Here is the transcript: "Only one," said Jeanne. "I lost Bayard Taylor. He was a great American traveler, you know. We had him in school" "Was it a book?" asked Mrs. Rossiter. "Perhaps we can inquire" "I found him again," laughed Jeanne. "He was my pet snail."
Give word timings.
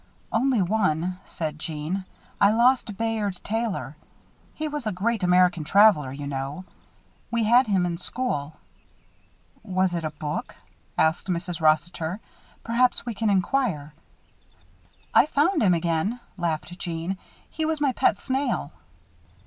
"Only 0.31 0.63
one," 0.63 1.19
said 1.27 1.59
Jeanne. 1.59 2.05
"I 2.41 2.51
lost 2.51 2.97
Bayard 2.97 3.39
Taylor. 3.43 3.95
He 4.55 4.67
was 4.67 4.87
a 4.87 4.91
great 4.91 5.21
American 5.21 5.63
traveler, 5.63 6.11
you 6.11 6.25
know. 6.25 6.65
We 7.29 7.43
had 7.43 7.67
him 7.67 7.85
in 7.85 7.99
school" 7.99 8.55
"Was 9.77 9.93
it 9.93 10.03
a 10.03 10.09
book?" 10.09 10.55
asked 10.97 11.27
Mrs. 11.27 11.61
Rossiter. 11.61 12.19
"Perhaps 12.63 13.05
we 13.05 13.13
can 13.13 13.29
inquire" 13.29 13.93
"I 15.13 15.27
found 15.27 15.61
him 15.61 15.75
again," 15.75 16.19
laughed 16.35 16.79
Jeanne. 16.79 17.19
"He 17.51 17.63
was 17.65 17.79
my 17.79 17.91
pet 17.91 18.17
snail." 18.17 18.71